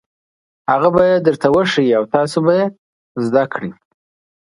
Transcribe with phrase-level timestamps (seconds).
[0.71, 2.65] هغه به یې درته وښيي او تاسو به یې
[3.25, 3.71] زده کړئ.